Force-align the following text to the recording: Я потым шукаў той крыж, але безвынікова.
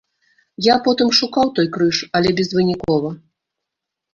Я 0.67 0.77
потым 0.87 1.11
шукаў 1.19 1.47
той 1.59 1.67
крыж, 1.75 1.97
але 2.21 2.29
безвынікова. 2.41 3.09